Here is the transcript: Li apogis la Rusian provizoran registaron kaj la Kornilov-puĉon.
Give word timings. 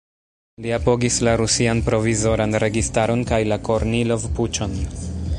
Li 0.63 0.71
apogis 0.75 1.17
la 1.27 1.35
Rusian 1.41 1.83
provizoran 1.89 2.57
registaron 2.63 3.21
kaj 3.33 3.41
la 3.53 3.59
Kornilov-puĉon. 3.69 4.75